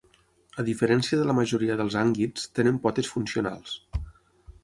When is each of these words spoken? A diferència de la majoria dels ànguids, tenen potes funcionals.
A 0.61 0.63
diferència 0.69 1.19
de 1.19 1.27
la 1.31 1.35
majoria 1.39 1.75
dels 1.81 1.97
ànguids, 2.01 2.47
tenen 2.61 2.79
potes 2.87 3.13
funcionals. 3.17 3.79